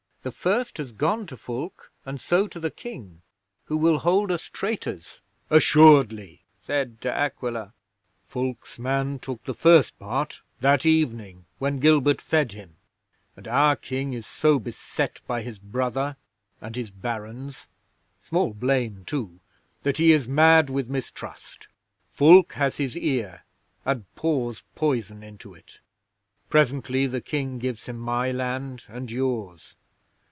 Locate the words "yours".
29.09-29.73